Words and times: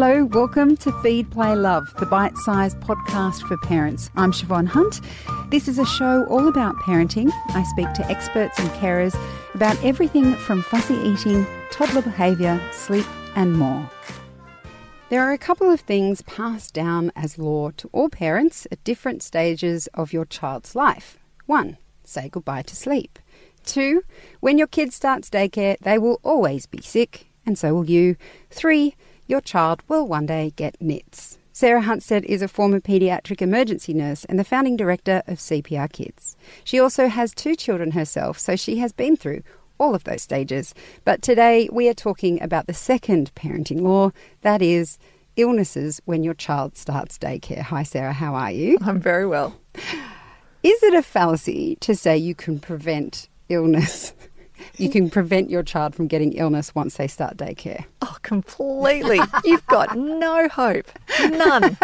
Hello, 0.00 0.26
welcome 0.26 0.76
to 0.76 0.92
Feed, 1.02 1.28
Play, 1.32 1.56
Love, 1.56 1.92
the 1.98 2.06
bite 2.06 2.36
sized 2.36 2.78
podcast 2.78 3.42
for 3.48 3.56
parents. 3.56 4.12
I'm 4.14 4.30
Siobhan 4.30 4.68
Hunt. 4.68 5.00
This 5.50 5.66
is 5.66 5.80
a 5.80 5.84
show 5.84 6.24
all 6.26 6.46
about 6.46 6.76
parenting. 6.76 7.32
I 7.48 7.64
speak 7.64 7.92
to 7.94 8.08
experts 8.08 8.60
and 8.60 8.68
carers 8.80 9.18
about 9.54 9.76
everything 9.84 10.34
from 10.34 10.62
fussy 10.62 10.94
eating, 10.94 11.44
toddler 11.72 12.02
behaviour, 12.02 12.60
sleep, 12.70 13.06
and 13.34 13.58
more. 13.58 13.90
There 15.08 15.20
are 15.20 15.32
a 15.32 15.36
couple 15.36 15.68
of 15.68 15.80
things 15.80 16.22
passed 16.22 16.74
down 16.74 17.10
as 17.16 17.36
law 17.36 17.72
to 17.78 17.90
all 17.90 18.08
parents 18.08 18.68
at 18.70 18.84
different 18.84 19.24
stages 19.24 19.88
of 19.94 20.12
your 20.12 20.26
child's 20.26 20.76
life. 20.76 21.18
One, 21.46 21.76
say 22.04 22.28
goodbye 22.28 22.62
to 22.62 22.76
sleep. 22.76 23.18
Two, 23.64 24.04
when 24.38 24.58
your 24.58 24.68
kid 24.68 24.92
starts 24.92 25.28
daycare, 25.28 25.76
they 25.80 25.98
will 25.98 26.20
always 26.22 26.66
be 26.66 26.82
sick, 26.82 27.26
and 27.44 27.58
so 27.58 27.74
will 27.74 27.90
you. 27.90 28.14
Three, 28.48 28.94
your 29.28 29.40
child 29.42 29.82
will 29.88 30.08
one 30.08 30.24
day 30.24 30.52
get 30.56 30.80
NITS. 30.80 31.38
Sarah 31.52 31.82
Hunstead 31.82 32.24
is 32.24 32.40
a 32.40 32.48
former 32.48 32.80
paediatric 32.80 33.42
emergency 33.42 33.92
nurse 33.92 34.24
and 34.24 34.38
the 34.38 34.44
founding 34.44 34.74
director 34.74 35.22
of 35.26 35.38
CPR 35.38 35.92
Kids. 35.92 36.34
She 36.64 36.80
also 36.80 37.08
has 37.08 37.34
two 37.34 37.54
children 37.54 37.90
herself, 37.90 38.38
so 38.38 38.56
she 38.56 38.78
has 38.78 38.92
been 38.92 39.16
through 39.16 39.42
all 39.78 39.94
of 39.94 40.04
those 40.04 40.22
stages. 40.22 40.74
But 41.04 41.20
today 41.20 41.68
we 41.70 41.88
are 41.88 41.94
talking 41.94 42.40
about 42.42 42.66
the 42.66 42.74
second 42.74 43.34
parenting 43.34 43.82
law 43.82 44.12
that 44.40 44.62
is, 44.62 44.98
illnesses 45.36 46.00
when 46.06 46.24
your 46.24 46.34
child 46.34 46.76
starts 46.76 47.18
daycare. 47.18 47.62
Hi, 47.62 47.82
Sarah, 47.82 48.14
how 48.14 48.34
are 48.34 48.50
you? 48.50 48.78
I'm 48.80 48.98
very 48.98 49.26
well. 49.26 49.54
Is 50.62 50.82
it 50.82 50.94
a 50.94 51.02
fallacy 51.02 51.76
to 51.80 51.94
say 51.94 52.16
you 52.16 52.34
can 52.34 52.58
prevent 52.58 53.28
illness 53.48 54.14
you 54.76 54.90
can 54.90 55.10
prevent 55.10 55.50
your 55.50 55.62
child 55.62 55.94
from 55.94 56.06
getting 56.06 56.32
illness 56.34 56.74
once 56.74 56.96
they 56.96 57.06
start 57.06 57.36
daycare. 57.36 57.84
Completely. 58.28 59.20
You've 59.42 59.66
got 59.68 59.96
no 59.96 60.48
hope. 60.48 60.84
None. 61.30 61.78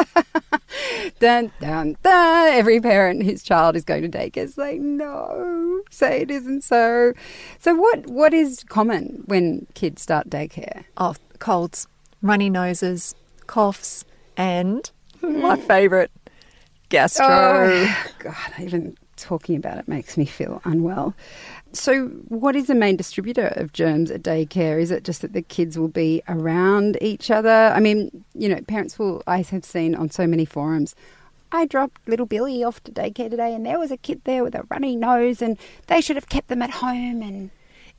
dun, 1.18 1.51
dun, 1.59 1.96
dun. 2.02 2.52
Every 2.52 2.82
parent 2.82 3.23
whose 3.23 3.42
child 3.42 3.76
is 3.76 3.84
going 3.84 4.02
to 4.02 4.10
daycare 4.10 4.45
is 4.45 4.59
like, 4.59 4.78
no, 4.78 5.80
say 5.90 6.20
it 6.20 6.30
isn't 6.30 6.62
so. 6.62 7.14
So, 7.60 7.74
what 7.74 8.06
what 8.09 8.34
is 8.34 8.62
common 8.68 9.23
when 9.24 9.66
kids 9.73 10.02
start 10.02 10.28
daycare? 10.28 10.84
Oh, 10.98 11.14
colds, 11.38 11.86
runny 12.20 12.51
noses, 12.51 13.14
coughs, 13.46 14.04
and 14.36 14.90
my 15.23 15.56
favourite, 15.56 16.10
gastro. 16.90 17.26
Oh, 17.26 18.04
God, 18.18 18.52
even 18.60 18.98
talking 19.16 19.57
about 19.57 19.79
it 19.79 19.88
makes 19.88 20.16
me 20.16 20.24
feel 20.24 20.60
unwell. 20.65 21.15
So, 21.73 22.07
what 22.29 22.57
is 22.57 22.66
the 22.66 22.74
main 22.74 22.96
distributor 22.96 23.48
of 23.57 23.73
germs 23.73 24.10
at 24.10 24.23
daycare? 24.23 24.80
Is 24.80 24.90
it 24.90 25.04
just 25.04 25.23
that 25.23 25.32
the 25.32 25.43
kids 25.43 25.79
will 25.79 25.88
be 25.88 26.23
around 26.29 26.98
each 27.01 27.30
other? 27.30 27.73
I 27.74 27.80
mean, 27.80 28.24
you 28.35 28.48
know, 28.48 28.60
parents 28.68 28.98
will, 28.98 29.23
I 29.26 29.42
have 29.42 29.65
seen 29.65 29.95
on 29.95 30.10
so 30.10 30.26
many 30.26 30.45
forums, 30.45 30.95
I 31.54 31.66
dropped 31.66 32.09
little 32.09 32.26
Billy 32.26 32.65
off 32.65 32.82
to 32.82 32.92
daycare 32.92 33.30
today 33.30 33.54
and 33.54 33.65
there 33.65 33.79
was 33.79 33.92
a 33.92 33.96
kid 33.96 34.23
there 34.24 34.42
with 34.42 34.57
a 34.57 34.66
runny 34.68 34.96
nose 34.96 35.40
and 35.40 35.57
they 35.87 36.01
should 36.01 36.16
have 36.16 36.29
kept 36.29 36.48
them 36.48 36.62
at 36.62 36.70
home 36.70 37.23
and 37.23 37.51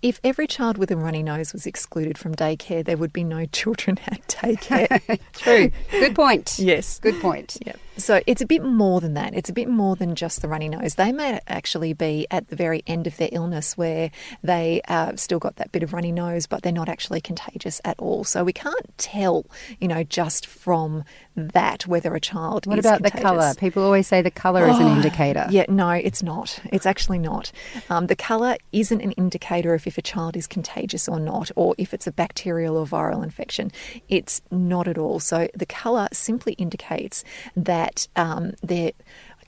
if 0.05 0.19
every 0.23 0.45
child 0.45 0.77
with 0.77 0.91
a 0.91 0.95
runny 0.95 1.23
nose 1.23 1.51
was 1.51 1.65
excluded 1.65 2.15
from 2.15 2.35
daycare, 2.35 2.85
there 2.85 2.95
would 2.95 3.11
be 3.11 3.23
no 3.23 3.45
children 3.51 3.97
at 4.05 4.21
daycare. 4.27 5.19
True. 5.33 5.71
Good 5.89 6.15
point. 6.15 6.59
Yes. 6.65 6.99
Good 6.99 7.19
point. 7.21 7.57
Yep. 7.65 7.79
So 7.97 8.21
it's 8.27 8.41
a 8.41 8.45
bit 8.45 8.63
more 8.63 8.99
than 8.99 9.13
that. 9.13 9.33
It's 9.33 9.49
a 9.49 9.53
bit 9.53 9.67
more 9.67 9.95
than 9.95 10.15
just 10.15 10.41
the 10.41 10.47
runny 10.47 10.67
nose. 10.67 10.95
They 10.95 11.11
may 11.11 11.39
actually 11.47 11.93
be 11.93 12.27
at 12.31 12.49
the 12.49 12.55
very 12.55 12.83
end 12.87 13.07
of 13.07 13.17
their 13.17 13.29
illness 13.31 13.77
where 13.77 14.11
they 14.43 14.81
uh, 14.87 15.15
still 15.15 15.39
got 15.39 15.57
that 15.57 15.71
bit 15.71 15.83
of 15.83 15.93
runny 15.93 16.11
nose, 16.11 16.47
but 16.47 16.61
they're 16.61 16.71
not 16.71 16.89
actually 16.89 17.21
contagious 17.21 17.81
at 17.85 17.97
all. 17.99 18.23
So 18.23 18.43
we 18.43 18.53
can't 18.53 18.97
tell, 18.97 19.45
you 19.79 19.87
know, 19.87 20.03
just 20.03 20.45
from 20.45 21.03
that 21.35 21.87
whether 21.87 22.13
a 22.15 22.19
child 22.19 22.65
what 22.65 22.79
about 22.79 22.97
contagious. 23.03 23.19
the 23.19 23.23
colour? 23.23 23.53
People 23.55 23.83
always 23.83 24.07
say 24.07 24.21
the 24.21 24.31
colour 24.31 24.65
oh, 24.65 24.71
is 24.71 24.79
an 24.79 24.87
oh, 24.87 24.95
indicator. 24.95 25.47
Yeah, 25.49 25.65
no, 25.69 25.89
it's 25.91 26.23
not. 26.23 26.59
It's 26.71 26.85
actually 26.85 27.19
not. 27.19 27.51
Um, 27.89 28.07
the 28.07 28.15
colour 28.15 28.57
isn't 28.71 29.01
an 29.01 29.11
indicator 29.13 29.73
of 29.73 29.85
if 29.87 29.97
a 29.97 30.01
child 30.01 30.35
is 30.35 30.47
contagious 30.47 31.07
or 31.07 31.19
not, 31.19 31.51
or 31.55 31.75
if 31.77 31.93
it's 31.93 32.07
a 32.07 32.11
bacterial 32.11 32.77
or 32.77 32.85
viral 32.85 33.23
infection. 33.23 33.71
It's 34.09 34.41
not 34.51 34.87
at 34.87 34.97
all. 34.97 35.19
So 35.19 35.47
the 35.53 35.65
colour 35.65 36.07
simply 36.11 36.53
indicates 36.53 37.23
that 37.55 37.85
that 37.85 38.07
um, 38.15 38.53
they're. 38.63 38.91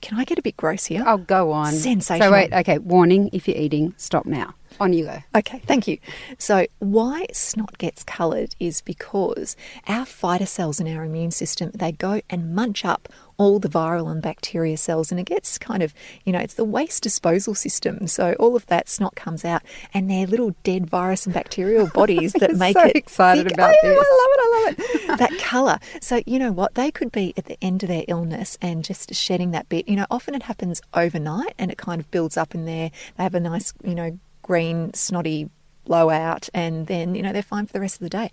Can 0.00 0.18
I 0.18 0.24
get 0.24 0.38
a 0.38 0.42
bit 0.42 0.56
gross 0.56 0.86
here? 0.86 1.02
I'll 1.04 1.18
go 1.18 1.50
on. 1.50 1.72
Sensational. 1.72 2.28
So 2.28 2.32
wait, 2.32 2.52
okay. 2.52 2.78
Warning: 2.78 3.30
if 3.32 3.48
you're 3.48 3.56
eating, 3.56 3.94
stop 3.96 4.26
now. 4.26 4.54
On 4.80 4.92
you 4.92 5.04
go. 5.06 5.18
Okay, 5.34 5.60
thank 5.66 5.88
you. 5.88 5.98
So, 6.38 6.66
why 6.78 7.26
snot 7.32 7.78
gets 7.78 8.04
coloured 8.04 8.54
is 8.60 8.80
because 8.80 9.56
our 9.86 10.04
fighter 10.04 10.46
cells 10.46 10.78
in 10.78 10.94
our 10.94 11.04
immune 11.04 11.32
system 11.32 11.70
they 11.74 11.92
go 11.92 12.20
and 12.30 12.54
munch 12.54 12.84
up 12.84 13.08
all 13.38 13.60
the 13.60 13.68
viral 13.68 14.10
and 14.10 14.20
bacteria 14.20 14.76
cells, 14.76 15.10
and 15.10 15.20
it 15.20 15.24
gets 15.24 15.58
kind 15.58 15.82
of, 15.82 15.94
you 16.24 16.32
know, 16.32 16.40
it's 16.40 16.54
the 16.54 16.64
waste 16.64 17.04
disposal 17.04 17.54
system. 17.54 18.08
So 18.08 18.34
all 18.34 18.56
of 18.56 18.66
that 18.66 18.88
snot 18.88 19.14
comes 19.14 19.44
out, 19.44 19.62
and 19.94 20.10
they're 20.10 20.26
little 20.26 20.54
dead 20.64 20.90
virus 20.90 21.24
and 21.24 21.32
bacterial 21.32 21.86
bodies 21.94 22.32
that 22.34 22.56
make 22.56 22.76
so 22.76 22.84
it. 22.84 22.96
excited 22.96 23.44
big. 23.44 23.54
about 23.54 23.74
oh, 23.82 23.88
this. 23.88 24.06
I 24.06 24.18
love 24.20 24.30
it. 24.32 24.40
I 24.40 24.64
love 24.64 25.10
it. 25.10 25.18
that 25.18 25.38
colour. 25.38 25.78
So 26.00 26.20
you 26.26 26.38
know 26.38 26.52
what? 26.52 26.74
They 26.74 26.90
could 26.90 27.12
be 27.12 27.32
at 27.36 27.46
the 27.46 27.56
end 27.62 27.82
of 27.84 27.88
their 27.88 28.04
illness 28.08 28.58
and 28.60 28.84
just 28.84 29.14
shedding 29.14 29.52
that 29.52 29.68
bit. 29.68 29.88
You 29.88 29.96
know, 29.96 30.06
often 30.10 30.34
it 30.34 30.42
happens 30.42 30.82
overnight, 30.92 31.54
and 31.58 31.70
it 31.70 31.78
kind 31.78 32.00
of 32.00 32.10
builds 32.10 32.36
up 32.36 32.54
in 32.54 32.64
there. 32.64 32.90
They 33.16 33.22
have 33.22 33.34
a 33.34 33.40
nice, 33.40 33.72
you 33.84 33.94
know, 33.94 34.18
green 34.48 34.94
snotty 34.94 35.50
blowout 35.84 36.48
and 36.54 36.86
then 36.86 37.14
you 37.14 37.22
know 37.22 37.32
they're 37.34 37.42
fine 37.42 37.66
for 37.66 37.74
the 37.74 37.80
rest 37.80 37.96
of 37.96 38.00
the 38.00 38.08
day. 38.08 38.30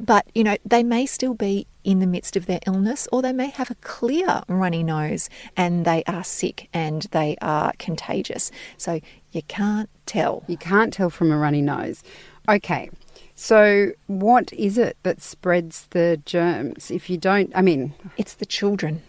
But 0.00 0.26
you 0.34 0.42
know 0.42 0.56
they 0.64 0.82
may 0.82 1.04
still 1.04 1.34
be 1.34 1.66
in 1.84 1.98
the 2.00 2.06
midst 2.06 2.36
of 2.36 2.46
their 2.46 2.60
illness 2.66 3.06
or 3.12 3.20
they 3.20 3.34
may 3.34 3.50
have 3.50 3.70
a 3.70 3.74
clear 3.76 4.42
runny 4.48 4.82
nose 4.82 5.28
and 5.58 5.84
they 5.84 6.02
are 6.06 6.24
sick 6.24 6.70
and 6.72 7.02
they 7.10 7.36
are 7.42 7.72
contagious. 7.78 8.50
So 8.78 9.00
you 9.32 9.42
can't 9.42 9.90
tell. 10.06 10.42
You 10.46 10.56
can't 10.56 10.90
tell 10.90 11.10
from 11.10 11.30
a 11.30 11.36
runny 11.36 11.62
nose. 11.62 12.02
Okay 12.48 12.90
so 13.34 13.92
what 14.08 14.52
is 14.54 14.78
it 14.78 14.96
that 15.04 15.22
spreads 15.22 15.86
the 15.90 16.20
germs? 16.24 16.90
If 16.90 17.08
you 17.08 17.16
don't 17.16 17.52
i 17.54 17.62
mean 17.62 17.94
it's 18.16 18.34
the 18.34 18.46
children 18.46 19.02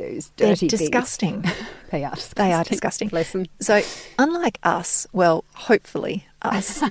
those 0.00 0.30
dirty 0.36 0.68
They're 0.68 0.78
disgusting. 0.78 1.44
they 1.90 2.04
are 2.04 2.14
disgusting. 2.14 2.44
They 2.44 2.52
are 2.52 2.64
disgusting. 2.64 3.08
Bless 3.08 3.32
them. 3.32 3.46
So, 3.60 3.82
unlike 4.18 4.58
us, 4.62 5.06
well, 5.12 5.44
hopefully, 5.54 6.26
us. 6.42 6.82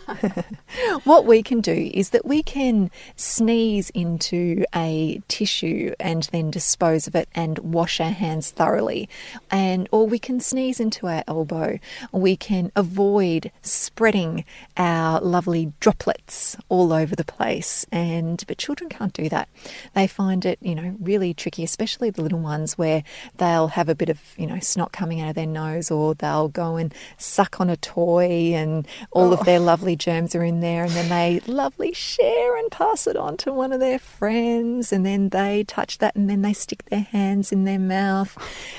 what 1.04 1.26
we 1.26 1.44
can 1.44 1.62
do 1.62 1.92
is 1.94 2.12
that 2.12 2.26
we 2.26 2.44
can 2.44 2.92
sneeze 3.16 3.90
into 3.92 4.64
a 4.76 5.22
tissue 5.28 5.94
and 6.00 6.24
then 6.32 6.52
dispose 6.52 7.08
of 7.08 7.16
it 7.16 7.30
and 7.34 7.60
wash 7.60 8.00
our 8.00 8.12
hands 8.12 8.52
thoroughly. 8.52 9.10
And 9.50 9.88
or 9.92 10.08
we 10.08 10.20
can 10.20 10.40
sneeze 10.40 10.80
into 10.80 11.08
our 11.08 11.24
elbow. 11.28 11.80
We 12.12 12.36
can 12.36 12.72
avoid 12.76 13.52
spreading 13.62 14.46
our 14.78 15.22
lovely 15.22 15.74
droplets 15.80 16.56
all 16.70 16.94
over 16.94 17.16
the 17.16 17.24
place. 17.24 17.86
And 17.92 18.44
but 18.48 18.58
children 18.58 18.90
can't 18.90 19.14
do 19.14 19.30
that. 19.30 19.50
They 19.94 20.08
find 20.08 20.46
it, 20.46 20.60
you 20.62 20.76
know, 20.76 20.96
really 21.00 21.34
tricky, 21.34 21.64
especially 21.64 22.10
the 22.10 22.22
little 22.22 22.40
ones 22.40 22.78
where 22.78 23.04
they'll 23.38 23.70
have 23.70 23.90
a 23.90 23.96
bit 23.96 24.10
of, 24.10 24.20
you 24.38 24.48
know, 24.48 24.60
snot 24.60 24.92
coming 24.92 25.22
out 25.22 25.30
of 25.30 25.36
their 25.36 25.48
nose 25.48 25.92
or 25.92 26.16
they'll 26.16 26.50
go 26.50 26.76
and 26.76 26.94
suck 27.18 27.60
on 27.60 27.70
a 27.70 27.78
toy 27.78 28.54
and 28.54 28.88
all 29.12 29.30
oh. 29.30 29.34
of 29.34 29.38
their 29.45 29.59
lovely 29.59 29.95
germs 29.95 30.35
are 30.35 30.44
in 30.44 30.59
there, 30.59 30.83
and 30.83 30.91
then 30.94 31.09
they 31.09 31.41
lovely 31.51 31.94
share 31.94 32.57
and 32.57 32.72
pass 32.72 33.07
it 33.07 33.16
on 33.16 33.38
to 33.38 33.53
one 33.53 33.72
of 33.72 33.79
their 33.79 34.00
friends, 34.00 34.91
and 34.91 35.05
then 35.05 35.29
they 35.29 35.63
touch 35.63 35.97
that, 36.00 36.16
and 36.16 36.29
then 36.29 36.41
they 36.41 36.53
stick 36.53 36.85
their 36.85 37.01
hands 37.01 37.51
in 37.51 37.63
their 37.66 37.79
mouth, 37.79 38.38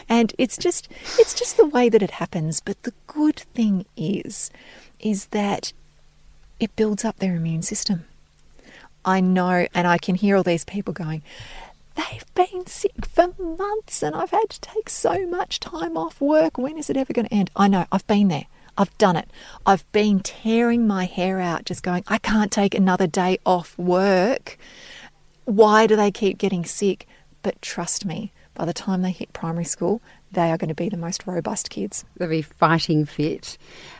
and 0.09 0.33
it's 0.39 0.57
just 0.57 0.89
it's 1.19 1.35
just 1.35 1.57
the 1.57 1.67
way 1.67 1.89
that 1.89 2.03
it 2.03 2.13
happens. 2.13 2.61
But 2.61 2.83
the 2.83 2.95
good 3.07 3.41
thing 3.55 3.87
is, 3.97 4.51
is 4.99 5.27
that 5.27 5.73
it 6.59 6.77
builds 6.77 7.05
up 7.05 7.17
their 7.19 7.37
immune 7.37 7.63
system. 7.63 8.05
I 9.05 9.21
know, 9.21 9.67
and 9.75 9.87
I 9.87 9.99
can 9.99 10.15
hear 10.15 10.37
all 10.37 10.43
these 10.43 10.65
people 10.65 10.93
going, 10.93 11.23
they've 11.95 12.35
been 12.35 12.67
sick 12.67 13.07
for 13.07 13.35
months 13.39 14.03
and 14.03 14.15
I've 14.15 14.31
had 14.31 14.51
to 14.51 14.61
take 14.61 14.89
so 14.89 15.27
much 15.27 15.61
time 15.61 15.97
off 15.97 16.21
work. 16.21 16.59
When 16.59 16.79
is 16.79 16.91
it 16.91 16.97
ever 16.97 17.13
going 17.13 17.27
to 17.27 17.35
end? 17.35 17.51
I 17.57 17.69
know, 17.69 17.87
I've 17.91 18.07
been 18.07 18.29
there. 18.29 18.47
I've 18.81 18.97
done 18.97 19.17
it. 19.17 19.29
I've 19.67 19.85
been 19.93 20.21
tearing 20.21 20.87
my 20.87 21.05
hair 21.05 21.39
out, 21.39 21.67
just 21.67 21.83
going, 21.83 22.03
I 22.09 22.17
can't 22.17 22.51
take 22.51 22.75
another 22.75 23.07
day 23.07 23.39
off 23.45 23.77
work. 23.77 24.57
Why 25.45 25.87
do 25.87 25.97
they 25.97 26.11
keep 26.11 26.39
getting 26.39 26.65
sick? 26.65 27.07
But 27.43 27.61
trust 27.61 28.07
me, 28.07 28.33
by 28.55 28.65
the 28.65 28.73
time 28.73 29.03
they 29.03 29.11
hit 29.11 29.35
primary 29.35 29.67
school, 29.67 30.01
they 30.33 30.51
are 30.51 30.57
going 30.57 30.71
to 30.71 30.75
be 30.75 30.89
the 30.89 30.97
most 30.97 31.27
robust 31.27 31.69
kids. 31.69 32.07
They'll 32.17 32.31
be 32.31 32.41
fighting 32.41 33.05
fit. 33.05 33.59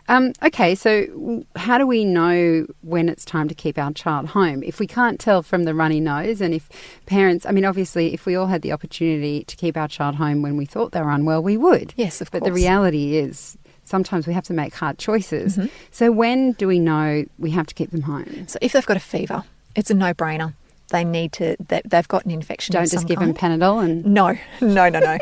Um, 0.09 0.33
okay, 0.43 0.75
so 0.75 1.45
how 1.57 1.77
do 1.77 1.87
we 1.87 2.07
know 2.07 2.67
when 2.81 3.11
it's 3.11 3.27
time 3.27 3.49
to 3.49 3.55
keep 3.55 3.77
our 3.77 3.93
child 3.93 4.29
home? 4.29 4.63
If 4.63 4.81
we 4.81 4.87
can't 4.87 5.21
tell 5.21 5.43
from 5.43 5.65
the 5.65 5.75
runny 5.75 6.01
nose, 6.01 6.41
and 6.41 6.55
if 6.55 6.71
parents, 7.05 7.45
I 7.45 7.51
mean, 7.51 7.67
obviously, 7.67 8.15
if 8.15 8.25
we 8.25 8.35
all 8.35 8.47
had 8.47 8.63
the 8.63 8.73
opportunity 8.73 9.45
to 9.45 9.57
keep 9.57 9.77
our 9.77 9.89
child 9.89 10.15
home 10.15 10.41
when 10.41 10.57
we 10.57 10.65
thought 10.65 10.93
they 10.93 11.03
were 11.03 11.11
unwell, 11.11 11.43
we 11.43 11.59
would. 11.59 11.93
Yes, 11.99 12.23
of 12.23 12.31
but 12.31 12.39
course. 12.39 12.49
But 12.49 12.55
the 12.55 12.55
reality 12.55 13.19
is, 13.19 13.59
sometimes 13.91 14.27
we 14.27 14.33
have 14.33 14.45
to 14.45 14.53
make 14.55 14.73
hard 14.75 14.97
choices. 14.99 15.57
Mm-hmm. 15.57 15.67
So 15.91 16.11
when 16.13 16.53
do 16.53 16.67
we 16.69 16.79
know 16.79 17.25
we 17.39 17.51
have 17.51 17.67
to 17.67 17.75
keep 17.75 17.91
them 17.91 18.03
home? 18.03 18.47
So 18.49 18.59
if 18.63 18.73
they've 18.73 18.87
got 18.87 18.97
a 18.97 19.01
fever, 19.01 19.45
it's 19.75 19.91
a 19.91 19.95
no-brainer. 19.95 20.55
they 20.91 21.05
need 21.05 21.33
to. 21.33 21.57
They, 21.69 21.83
they've 21.85 22.09
got 22.09 22.25
an 22.25 22.31
infection. 22.31 22.73
Don't 22.73 22.91
just 22.91 23.07
give 23.07 23.19
kind. 23.19 23.35
them 23.37 23.61
Panadol 23.61 23.85
and 23.85 24.05
No, 24.07 24.39
no, 24.61 24.89
no, 24.89 25.01
no. 25.01 25.19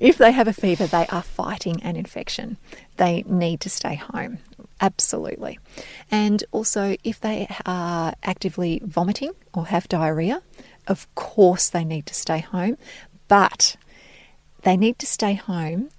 if 0.00 0.18
they 0.18 0.32
have 0.32 0.48
a 0.48 0.52
fever, 0.52 0.86
they 0.86 1.06
are 1.08 1.22
fighting 1.22 1.82
an 1.82 1.96
infection. 1.96 2.56
They 2.96 3.24
need 3.26 3.60
to 3.60 3.70
stay 3.70 3.96
home. 3.96 4.38
Absolutely. 4.80 5.58
And 6.10 6.42
also, 6.50 6.96
if 7.04 7.20
they 7.20 7.46
are 7.66 8.14
actively 8.24 8.80
vomiting 8.84 9.32
or 9.54 9.66
have 9.66 9.86
diarrhea, 9.88 10.42
of 10.88 11.12
course 11.14 11.68
they 11.70 11.84
need 11.84 12.06
to 12.06 12.14
stay 12.14 12.40
home. 12.40 12.76
But 13.28 13.76
they 14.62 14.76
need 14.76 14.98
to 14.98 15.06
stay 15.06 15.34
home 15.34 15.90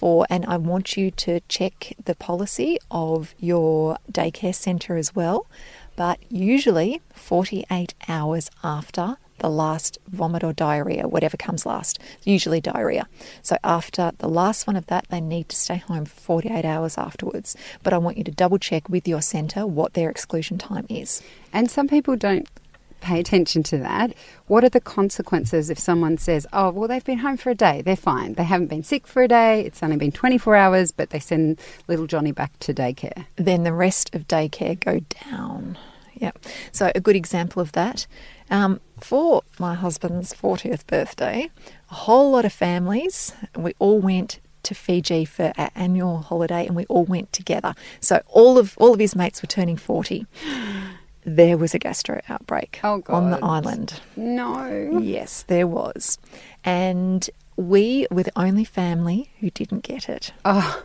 for, 0.00 0.26
and 0.30 0.46
I 0.46 0.56
want 0.56 0.96
you 0.96 1.10
to 1.10 1.40
check 1.40 1.94
the 2.02 2.14
policy 2.14 2.78
of 2.90 3.34
your 3.38 3.98
daycare 4.10 4.54
centre 4.54 4.96
as 4.96 5.14
well, 5.14 5.46
but 5.94 6.18
usually 6.30 7.02
48 7.12 7.92
hours 8.08 8.50
after 8.64 9.18
the 9.40 9.50
last 9.50 9.98
vomit 10.08 10.42
or 10.42 10.54
diarrhea, 10.54 11.06
whatever 11.06 11.36
comes 11.36 11.66
last, 11.66 11.98
usually 12.24 12.62
diarrhea. 12.62 13.06
So 13.42 13.56
after 13.62 14.12
the 14.18 14.28
last 14.28 14.66
one 14.66 14.76
of 14.76 14.86
that, 14.86 15.06
they 15.10 15.20
need 15.20 15.50
to 15.50 15.56
stay 15.56 15.76
home 15.76 16.06
for 16.06 16.18
48 16.20 16.64
hours 16.64 16.96
afterwards. 16.96 17.54
But 17.82 17.92
I 17.92 17.98
want 17.98 18.16
you 18.16 18.24
to 18.24 18.30
double 18.30 18.58
check 18.58 18.88
with 18.88 19.06
your 19.06 19.20
centre 19.20 19.66
what 19.66 19.92
their 19.92 20.08
exclusion 20.08 20.56
time 20.56 20.86
is. 20.88 21.22
And 21.52 21.70
some 21.70 21.88
people 21.88 22.16
don't 22.16 22.48
pay 23.00 23.20
attention 23.20 23.62
to 23.64 23.78
that. 23.78 24.14
What 24.46 24.64
are 24.64 24.68
the 24.68 24.80
consequences 24.80 25.70
if 25.70 25.78
someone 25.78 26.18
says, 26.18 26.46
oh, 26.52 26.70
well, 26.70 26.88
they've 26.88 27.04
been 27.04 27.18
home 27.18 27.36
for 27.36 27.50
a 27.50 27.54
day, 27.54 27.82
they're 27.82 27.96
fine. 27.96 28.34
They 28.34 28.44
haven't 28.44 28.68
been 28.68 28.82
sick 28.82 29.06
for 29.06 29.22
a 29.22 29.28
day, 29.28 29.62
it's 29.62 29.82
only 29.82 29.96
been 29.96 30.12
24 30.12 30.56
hours, 30.56 30.90
but 30.90 31.10
they 31.10 31.18
send 31.18 31.60
little 31.88 32.06
Johnny 32.06 32.32
back 32.32 32.58
to 32.60 32.74
daycare? 32.74 33.26
then 33.36 33.64
the 33.64 33.72
rest 33.72 34.14
of 34.14 34.28
daycare 34.28 34.78
go 34.78 35.00
down. 35.24 35.78
Yep. 36.14 36.38
So 36.72 36.92
a 36.94 37.00
good 37.00 37.16
example 37.16 37.62
of 37.62 37.72
that. 37.72 38.06
Um, 38.50 38.80
for 39.00 39.42
my 39.58 39.74
husband's 39.74 40.34
40th 40.34 40.86
birthday, 40.86 41.50
a 41.90 41.94
whole 41.94 42.32
lot 42.32 42.44
of 42.44 42.52
families, 42.52 43.32
we 43.56 43.74
all 43.78 44.00
went 44.00 44.40
to 44.64 44.74
Fiji 44.74 45.24
for 45.24 45.52
our 45.56 45.70
annual 45.74 46.18
holiday 46.18 46.66
and 46.66 46.76
we 46.76 46.84
all 46.86 47.04
went 47.04 47.32
together. 47.32 47.74
So 48.00 48.22
all 48.28 48.58
of 48.58 48.76
all 48.78 48.92
of 48.92 49.00
his 49.00 49.16
mates 49.16 49.40
were 49.42 49.48
turning 49.48 49.76
40. 49.76 50.26
There 51.24 51.56
was 51.58 51.74
a 51.74 51.78
gastro 51.78 52.20
outbreak 52.28 52.80
Oh, 52.82 53.02
on 53.08 53.30
the 53.30 53.38
island. 53.44 54.00
No. 54.16 54.98
Yes, 55.02 55.42
there 55.42 55.66
was. 55.66 56.18
And 56.64 57.28
we 57.56 58.06
were 58.10 58.22
the 58.22 58.32
only 58.38 58.64
family 58.64 59.30
who 59.40 59.50
didn't 59.50 59.82
get 59.82 60.08
it. 60.08 60.32
Oh. 60.44 60.82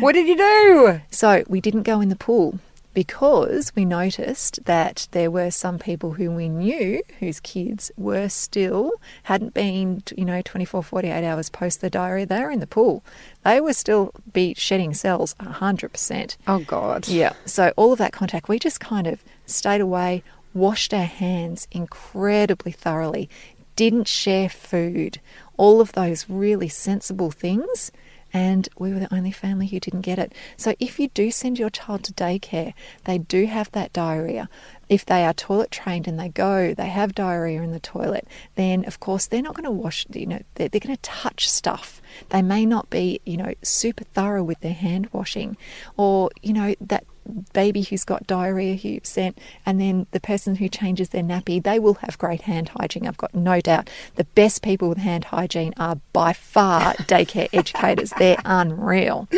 What 0.00 0.12
did 0.12 0.26
you 0.26 0.36
do? 0.36 1.00
So 1.10 1.44
we 1.48 1.60
didn't 1.60 1.82
go 1.82 2.00
in 2.00 2.08
the 2.08 2.16
pool 2.16 2.58
because 2.96 3.70
we 3.76 3.84
noticed 3.84 4.64
that 4.64 5.06
there 5.10 5.30
were 5.30 5.50
some 5.50 5.78
people 5.78 6.12
who 6.14 6.30
we 6.30 6.48
knew 6.48 7.02
whose 7.20 7.40
kids 7.40 7.90
were 7.98 8.26
still 8.30 8.90
hadn't 9.24 9.52
been 9.52 10.02
you 10.16 10.24
know 10.24 10.40
24 10.40 10.82
48 10.82 11.22
hours 11.22 11.50
post 11.50 11.82
the 11.82 11.90
diarrhea 11.90 12.24
they 12.24 12.40
were 12.40 12.50
in 12.50 12.60
the 12.60 12.66
pool. 12.66 13.04
They 13.44 13.60
were 13.60 13.74
still 13.74 14.12
be 14.32 14.54
shedding 14.54 14.94
cells 14.94 15.34
100% 15.40 16.36
Oh, 16.48 16.60
God. 16.60 17.06
yeah. 17.06 17.34
So 17.44 17.70
all 17.76 17.92
of 17.92 17.98
that 17.98 18.14
contact 18.14 18.48
we 18.48 18.58
just 18.58 18.80
kind 18.80 19.06
of 19.06 19.22
stayed 19.44 19.82
away 19.82 20.22
washed 20.54 20.94
our 20.94 21.04
hands 21.04 21.68
incredibly 21.70 22.72
thoroughly 22.72 23.28
didn't 23.76 24.08
share 24.08 24.48
food 24.48 25.20
all 25.58 25.82
of 25.82 25.92
those 25.92 26.30
really 26.30 26.68
sensible 26.68 27.30
things 27.30 27.92
and 28.36 28.68
we 28.78 28.92
were 28.92 28.98
the 28.98 29.14
only 29.14 29.30
family 29.30 29.66
who 29.66 29.80
didn't 29.80 30.02
get 30.02 30.18
it. 30.18 30.34
So 30.58 30.74
if 30.78 31.00
you 31.00 31.08
do 31.08 31.30
send 31.30 31.58
your 31.58 31.70
child 31.70 32.04
to 32.04 32.12
daycare, 32.12 32.74
they 33.04 33.16
do 33.16 33.46
have 33.46 33.72
that 33.72 33.94
diarrhea. 33.94 34.50
If 34.90 35.06
they 35.06 35.24
are 35.24 35.32
toilet 35.32 35.70
trained 35.70 36.06
and 36.06 36.20
they 36.20 36.28
go, 36.28 36.74
they 36.74 36.88
have 36.88 37.14
diarrhea 37.14 37.62
in 37.62 37.72
the 37.72 37.80
toilet, 37.80 38.28
then 38.54 38.84
of 38.84 39.00
course 39.00 39.26
they're 39.26 39.40
not 39.40 39.54
going 39.54 39.64
to 39.64 39.70
wash, 39.70 40.06
you 40.12 40.26
know, 40.26 40.42
they're, 40.56 40.68
they're 40.68 40.80
going 40.80 40.94
to 40.94 41.00
touch 41.00 41.48
stuff. 41.48 42.02
They 42.28 42.42
may 42.42 42.66
not 42.66 42.90
be, 42.90 43.22
you 43.24 43.38
know, 43.38 43.54
super 43.62 44.04
thorough 44.04 44.44
with 44.44 44.60
their 44.60 44.74
hand 44.74 45.08
washing 45.12 45.56
or, 45.96 46.30
you 46.42 46.52
know, 46.52 46.74
that 46.82 47.06
baby 47.52 47.82
who's 47.82 48.04
got 48.04 48.26
diarrhea 48.26 48.76
who 48.76 48.88
you've 48.88 49.06
sent, 49.06 49.38
and 49.64 49.80
then 49.80 50.06
the 50.10 50.20
person 50.20 50.56
who 50.56 50.68
changes 50.68 51.10
their 51.10 51.22
nappy, 51.22 51.62
they 51.62 51.78
will 51.78 51.94
have 51.94 52.18
great 52.18 52.42
hand 52.42 52.70
hygiene. 52.70 53.06
I've 53.06 53.16
got 53.16 53.34
no 53.34 53.60
doubt. 53.60 53.90
The 54.16 54.24
best 54.24 54.62
people 54.62 54.88
with 54.88 54.98
hand 54.98 55.24
hygiene 55.24 55.74
are 55.76 55.98
by 56.12 56.32
far 56.32 56.94
daycare 56.94 57.48
educators. 57.52 58.12
They're 58.18 58.38
unreal. 58.44 59.28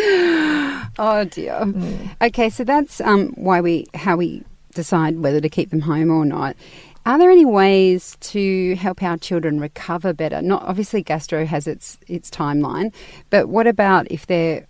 Oh 1.00 1.24
dear. 1.24 1.72
Okay, 2.22 2.50
so 2.50 2.64
that's 2.64 3.00
um, 3.00 3.28
why 3.36 3.60
we 3.60 3.86
how 3.94 4.16
we 4.16 4.42
decide 4.74 5.20
whether 5.20 5.40
to 5.40 5.48
keep 5.48 5.70
them 5.70 5.80
home 5.80 6.10
or 6.10 6.24
not. 6.24 6.56
Are 7.06 7.18
there 7.18 7.30
any 7.30 7.44
ways 7.44 8.16
to 8.20 8.74
help 8.76 9.02
our 9.02 9.16
children 9.16 9.60
recover 9.60 10.12
better? 10.12 10.42
Not 10.42 10.62
obviously 10.64 11.02
gastro 11.02 11.46
has 11.46 11.66
its 11.66 11.98
its 12.06 12.30
timeline, 12.30 12.92
but 13.30 13.48
what 13.48 13.66
about 13.66 14.10
if 14.10 14.26
they're 14.26 14.66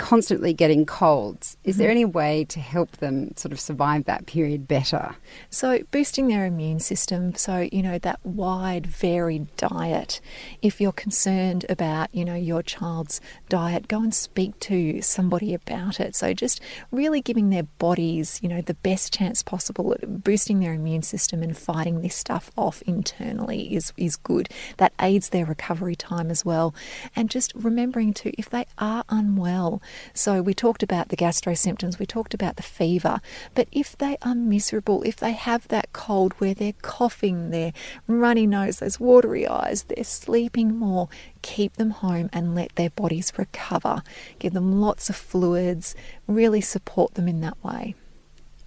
constantly 0.00 0.54
getting 0.54 0.86
colds? 0.86 1.58
Is 1.62 1.76
there 1.76 1.88
mm-hmm. 1.88 1.90
any 1.90 2.04
way 2.06 2.44
to 2.46 2.58
help 2.58 2.96
them 2.96 3.36
sort 3.36 3.52
of 3.52 3.60
survive 3.60 4.06
that 4.06 4.24
period 4.24 4.66
better? 4.66 5.14
So, 5.50 5.80
boosting 5.90 6.26
their 6.28 6.46
immune 6.46 6.80
system, 6.80 7.34
so, 7.34 7.68
you 7.70 7.82
know, 7.82 7.98
that 7.98 8.18
wide, 8.24 8.86
varied 8.86 9.54
diet. 9.56 10.22
If 10.62 10.80
you're 10.80 10.90
concerned 10.90 11.66
about, 11.68 12.08
you 12.14 12.24
know, 12.24 12.34
your 12.34 12.62
child's 12.62 13.20
diet, 13.50 13.88
go 13.88 13.98
and 13.98 14.14
speak 14.14 14.58
to 14.60 15.02
somebody 15.02 15.52
about 15.52 16.00
it. 16.00 16.16
So, 16.16 16.32
just 16.32 16.62
really 16.90 17.20
giving 17.20 17.50
their 17.50 17.64
bodies, 17.64 18.40
you 18.42 18.48
know, 18.48 18.62
the 18.62 18.74
best 18.74 19.12
chance 19.12 19.42
possible 19.42 19.92
at 19.92 20.24
boosting 20.24 20.60
their 20.60 20.72
immune 20.72 21.02
system 21.02 21.42
and 21.42 21.56
fighting 21.56 22.00
this 22.00 22.16
stuff 22.16 22.50
off 22.56 22.80
internally 22.82 23.74
is, 23.74 23.92
is 23.98 24.16
good. 24.16 24.48
That 24.78 24.94
aids 24.98 25.28
their 25.28 25.44
recovery 25.44 25.94
time 25.94 26.30
as 26.30 26.42
well. 26.42 26.74
And 27.14 27.28
just 27.28 27.52
remembering 27.54 28.14
to, 28.14 28.32
if 28.38 28.48
they 28.48 28.64
are 28.78 29.04
unwell, 29.10 29.82
so 30.14 30.42
we 30.42 30.54
talked 30.54 30.82
about 30.82 31.08
the 31.08 31.16
gastro 31.16 31.54
symptoms, 31.54 31.98
we 31.98 32.06
talked 32.06 32.34
about 32.34 32.56
the 32.56 32.62
fever, 32.62 33.20
but 33.54 33.68
if 33.72 33.96
they 33.96 34.16
are 34.22 34.34
miserable, 34.34 35.02
if 35.02 35.16
they 35.16 35.32
have 35.32 35.68
that 35.68 35.92
cold 35.92 36.32
where 36.34 36.54
they're 36.54 36.74
coughing, 36.82 37.50
they're 37.50 37.72
runny 38.06 38.46
nose, 38.46 38.78
those 38.78 39.00
watery 39.00 39.46
eyes, 39.46 39.84
they're 39.84 40.04
sleeping 40.04 40.76
more, 40.76 41.08
keep 41.42 41.74
them 41.74 41.90
home 41.90 42.30
and 42.32 42.54
let 42.54 42.74
their 42.76 42.90
bodies 42.90 43.32
recover. 43.36 44.02
Give 44.38 44.52
them 44.52 44.80
lots 44.80 45.08
of 45.10 45.16
fluids, 45.16 45.94
really 46.26 46.60
support 46.60 47.14
them 47.14 47.28
in 47.28 47.40
that 47.40 47.62
way. 47.62 47.94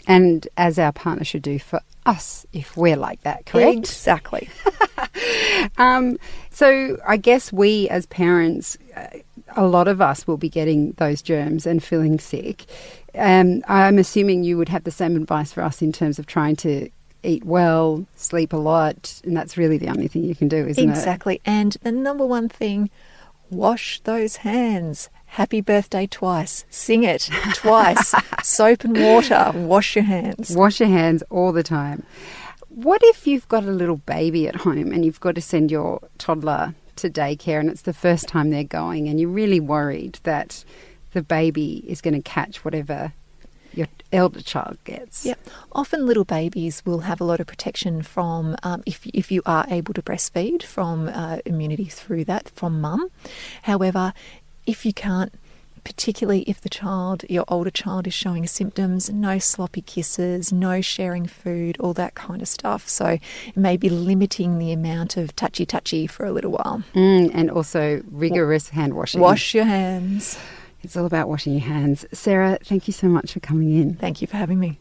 And 0.07 0.47
as 0.57 0.77
our 0.77 0.91
partner 0.91 1.23
should 1.23 1.43
do 1.43 1.59
for 1.59 1.79
us 2.05 2.45
if 2.51 2.75
we're 2.75 2.97
like 2.97 3.21
that, 3.21 3.45
correct? 3.45 3.77
Exactly. 3.77 4.49
Um, 5.77 6.17
so 6.49 6.97
I 7.05 7.17
guess 7.17 7.51
we 7.51 7.89
as 7.89 8.05
parents, 8.07 8.77
uh, 8.95 9.07
a 9.55 9.65
lot 9.65 9.87
of 9.87 10.01
us 10.01 10.27
will 10.27 10.37
be 10.37 10.49
getting 10.49 10.93
those 10.93 11.21
germs 11.21 11.65
and 11.65 11.83
feeling 11.83 12.19
sick. 12.19 12.65
Um, 13.15 13.63
I'm 13.67 13.97
assuming 13.97 14.43
you 14.43 14.57
would 14.57 14.69
have 14.69 14.83
the 14.83 14.91
same 14.91 15.15
advice 15.15 15.53
for 15.53 15.63
us 15.63 15.81
in 15.81 15.91
terms 15.91 16.19
of 16.19 16.25
trying 16.25 16.55
to 16.57 16.89
eat 17.23 17.45
well, 17.45 18.05
sleep 18.15 18.53
a 18.53 18.57
lot, 18.57 19.21
and 19.23 19.35
that's 19.35 19.57
really 19.57 19.77
the 19.77 19.87
only 19.87 20.07
thing 20.07 20.23
you 20.23 20.35
can 20.35 20.47
do, 20.47 20.67
isn't 20.67 20.83
it? 20.83 20.89
exactly. 20.89 21.41
And 21.45 21.77
the 21.83 21.91
number 21.91 22.25
one 22.25 22.49
thing 22.49 22.89
wash 23.49 23.99
those 24.01 24.37
hands. 24.37 25.09
Happy 25.25 25.61
birthday 25.61 26.05
twice. 26.05 26.65
Sing 26.69 27.03
it 27.03 27.29
twice. 27.55 28.13
Soap 28.43 28.83
and 28.83 28.97
water. 28.97 29.51
Wash 29.55 29.95
your 29.95 30.05
hands. 30.05 30.55
Wash 30.55 30.79
your 30.79 30.89
hands 30.89 31.23
all 31.29 31.51
the 31.51 31.63
time. 31.63 32.03
What 32.69 33.01
if 33.03 33.27
you've 33.27 33.47
got 33.47 33.63
a 33.63 33.71
little 33.71 33.97
baby 33.97 34.47
at 34.47 34.55
home 34.55 34.91
and 34.91 35.05
you've 35.05 35.19
got 35.19 35.35
to 35.35 35.41
send 35.41 35.71
your 35.71 35.99
toddler 36.17 36.73
to 36.97 37.09
daycare 37.09 37.59
and 37.59 37.69
it's 37.69 37.83
the 37.83 37.93
first 37.93 38.27
time 38.27 38.49
they're 38.49 38.63
going 38.63 39.07
and 39.07 39.19
you're 39.19 39.29
really 39.29 39.59
worried 39.59 40.19
that 40.23 40.63
the 41.11 41.21
baby 41.21 41.83
is 41.87 42.01
going 42.01 42.13
to 42.15 42.21
catch 42.21 42.65
whatever 42.65 43.13
your 43.73 43.87
elder 44.11 44.41
child 44.41 44.77
gets? 44.83 45.25
Yep. 45.25 45.39
Often 45.71 46.05
little 46.05 46.25
babies 46.25 46.83
will 46.85 46.99
have 46.99 47.19
a 47.19 47.23
lot 47.23 47.39
of 47.39 47.47
protection 47.47 48.01
from, 48.01 48.55
um, 48.63 48.83
if, 48.85 49.05
if 49.07 49.31
you 49.31 49.41
are 49.45 49.65
able 49.69 49.93
to 49.93 50.01
breastfeed, 50.01 50.63
from 50.63 51.09
uh, 51.09 51.37
immunity 51.45 51.85
through 51.85 52.25
that 52.25 52.49
from 52.49 52.81
mum. 52.81 53.09
However, 53.63 54.13
if 54.65 54.85
you 54.85 54.93
can't, 54.93 55.33
particularly 55.83 56.41
if 56.43 56.61
the 56.61 56.69
child, 56.69 57.23
your 57.29 57.45
older 57.47 57.71
child, 57.71 58.07
is 58.07 58.13
showing 58.13 58.47
symptoms, 58.47 59.09
no 59.09 59.39
sloppy 59.39 59.81
kisses, 59.81 60.51
no 60.51 60.81
sharing 60.81 61.25
food, 61.25 61.77
all 61.79 61.93
that 61.93 62.15
kind 62.15 62.41
of 62.41 62.47
stuff. 62.47 62.87
So 62.87 63.17
maybe 63.55 63.89
limiting 63.89 64.59
the 64.59 64.71
amount 64.71 65.17
of 65.17 65.35
touchy 65.35 65.65
touchy 65.65 66.07
for 66.07 66.25
a 66.25 66.31
little 66.31 66.51
while. 66.51 66.83
Mm, 66.93 67.31
and 67.33 67.51
also 67.51 68.01
rigorous 68.11 68.69
hand 68.69 68.95
washing. 68.95 69.21
Wash 69.21 69.53
your 69.53 69.65
hands. 69.65 70.37
It's 70.81 70.97
all 70.97 71.05
about 71.05 71.29
washing 71.29 71.53
your 71.53 71.61
hands. 71.61 72.05
Sarah, 72.11 72.57
thank 72.63 72.87
you 72.87 72.93
so 72.93 73.07
much 73.07 73.33
for 73.33 73.39
coming 73.39 73.73
in. 73.73 73.95
Thank 73.95 74.21
you 74.21 74.27
for 74.27 74.37
having 74.37 74.59
me. 74.59 74.79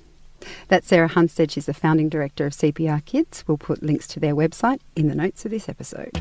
That's 0.68 0.88
Sarah 0.88 1.08
Hunstead. 1.08 1.52
She's 1.52 1.66
the 1.66 1.74
founding 1.74 2.08
director 2.08 2.46
of 2.46 2.52
CPR 2.52 3.04
Kids. 3.04 3.44
We'll 3.46 3.58
put 3.58 3.82
links 3.82 4.08
to 4.08 4.20
their 4.20 4.34
website 4.34 4.80
in 4.96 5.08
the 5.08 5.14
notes 5.14 5.44
of 5.44 5.52
this 5.52 5.68
episode. 5.68 6.20